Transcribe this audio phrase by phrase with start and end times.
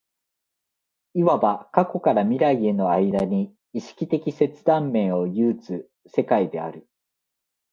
[1.13, 6.87] いわば過去から未来への間に意識的切断面を有つ世界である。